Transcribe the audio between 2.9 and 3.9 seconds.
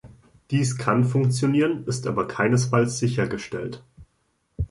sichergestellt.